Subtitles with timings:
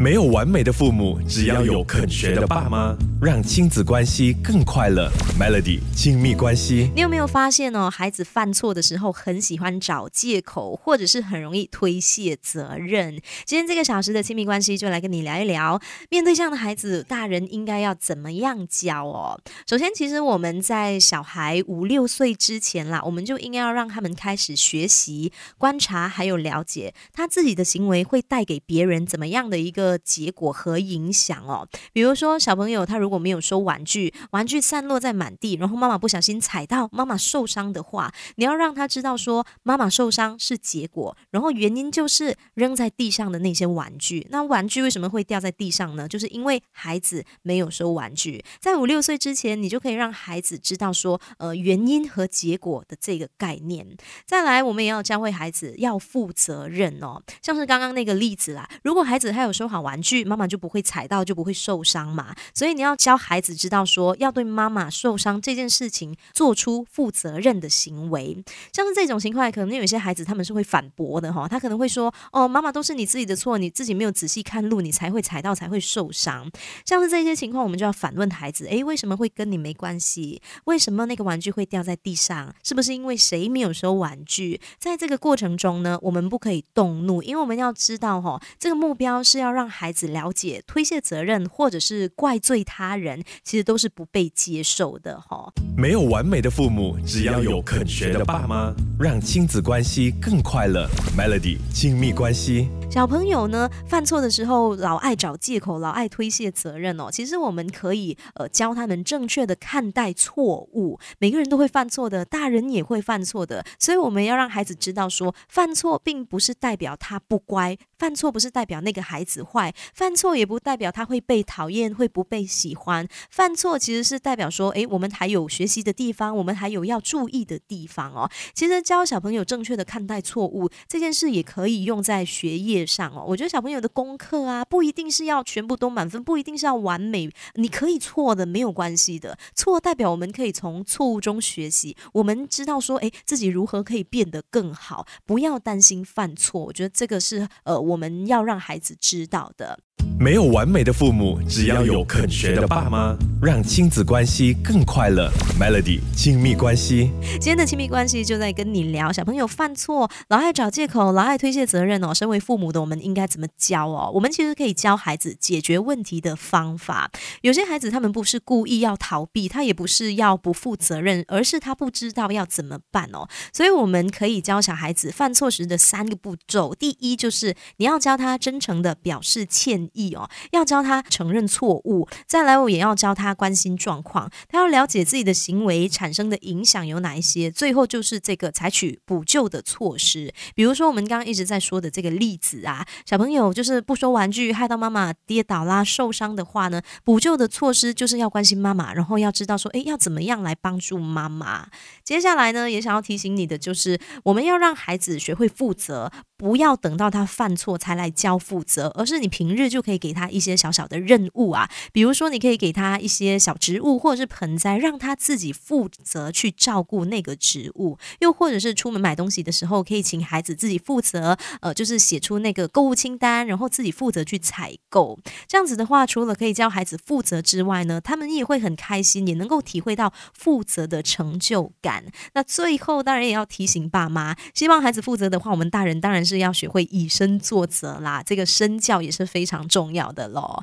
[0.00, 5.12] 没有完美的父母，只要有肯学的爸妈，让亲子关系更快乐。
[5.38, 7.90] Melody 亲密关系，你有没有发现哦？
[7.90, 13.20] 孩子犯错的时候，很喜欢找借口，或者是很容易推卸责任。
[13.44, 15.78] 今天这个小时的亲密关系，就来跟你聊一聊，
[16.08, 19.38] 面对这样的孩子，大人应该要怎么样教哦？
[19.66, 29.89] 首先，其实我们在小孩五六岁之前啦，我们就应该要让他们开始学习、观察，还有了解他自己的行为会带给别人怎么样的一个。
[29.90, 44.26] 的结果和影响哦，比如说小朋友他如果没有收玩具，玩具散落在满地，然后妈妈不小心踩到，妈妈受伤的话，你要让他知道说妈妈受伤是结果，然后原因就是扔在地上的那些玩具。
[44.30, 46.06] 那玩具为什么会掉在地上呢？
[46.06, 48.44] 就是因为孩子没有收玩具。
[48.60, 53.84] 在五六岁之前，你就可以让孩子知道说，呃，原因和结果的这个概念。
[54.24, 59.79] 再来，我们也要教会孩子要负责任哦，像是刚刚那个例子啦，如果孩子他有收好。
[59.80, 62.34] 玩具妈妈就不会踩到，就不会受伤嘛。
[62.54, 68.42] 所以你要教孩子知道说，要对妈妈受伤这件事情做出负责任的行为。
[68.72, 76.50] 像是这种情况，可能有些孩子他们是会反驳的哈，他可能会说：“哦，妈妈都是你自己的错，你自己没有仔细看路，你才会踩到，才会受伤。”
[76.84, 80.42] 像是这些情况，我们就要反问孩子：“诶，为什么会跟你没关系？
[80.64, 82.54] 为什么那个玩具会掉在地上？
[82.62, 84.60] 是不是因为谁没有收玩具？
[84.78, 89.69] 在这个过程中呢，我们不可以动怒，因为我们要知道哈，这个目标是要让。
[89.70, 95.52] 孩子了解推卸责任或者是怪罪他人，其实都是不被接受的哈。
[95.76, 100.88] 没有完美的父母，只要有肯学的爸妈，让亲子关系更快乐。
[101.16, 102.68] Melody 亲密关系。
[102.90, 107.08] 小朋友呢，犯错的时候老爱找借口，老爱推卸责任哦。
[107.08, 110.98] 其实我们可以呃教他们正确的看待错误。
[111.20, 123.06] 每个人都会犯错的，大人也会犯错的，所以我们要让孩子知道说，犯错并不是代表他不乖，犯错不是代表那个孩子坏，犯错也不代表他会被讨厌，会不被喜欢。
[123.30, 128.28] 犯错其实是代表说，诶，我们还有学习的地方，我们还有要注意的地方哦。
[128.52, 132.79] 其实教小朋友正确的看待错误这件事，也可以用在学业。
[132.86, 139.38] 上哦，我觉得小朋友的功课啊，不一定是要全部都满分，不一定是要完美，你可以错的，没有关系的。
[139.54, 146.66] 错代表我们可以从错误中学习，我们知道说，哎，自己如何可以变得更好，不要担心犯错。
[146.66, 149.78] 我觉得这个是呃，我们要让孩子知道的。
[150.18, 155.30] 没有完美的父母，只要有肯学的爸妈，让亲子关系更快乐。
[155.58, 162.12] Melody 亲密关系，今天的亲密关系就在跟你聊，小朋友犯错老爱找借口，老爱推卸责任哦。
[162.12, 164.10] 身为父母的我们应该怎么教哦？
[164.12, 167.10] 我们其实可以教孩子解决问题的方法。
[167.40, 173.26] 有些孩子他们不是故意要逃避，他也不是要不负责任，而是他不知道要怎么办哦。
[173.54, 176.74] 所以我们可以教小孩子犯错时的三个步骤。
[176.74, 179.88] 第一就是你要教他真诚的表示歉。
[179.94, 190.32] 意哦，要教他承认错误，再来我也要教他关心状况，他要了解自己的行为产生的影响有哪一些，最后就是这个采取补救的措施。
[190.54, 201.68] 比如说我们刚刚一直在说的这个例子啊，小朋友就是不收玩具，害到妈妈跌倒啦受伤的话呢，补救的措施就是要关心妈妈，然后要知道说，诶，要怎么样来帮助妈妈。
[202.04, 206.10] 接下来呢，也想要提醒你的就是，我们要让孩子学会负责，
[206.40, 209.80] 不要等到他犯错才来教负责，而是你平日就。
[209.80, 225.18] 可以给他一些小小的任务啊，比如说你可以给他一些小植物或者是盆栽，让他自己负责去照顾那个植物；又或者是出门买东西的时候，可以请孩子自己负责，呃，就是写出那个购物清单，然后自己负责去采购。
[225.48, 232.04] 这样子的话，除了可以教孩子负责之外呢，他们也会很开心，也能够体会到负责的成就感。
[232.34, 238.22] 那最后当然也要提醒爸妈，希望孩子负责的话，我们大人当然是要学会以身作则啦。
[238.22, 239.60] 这个身教也是非常。
[239.70, 240.58] 重要的咯。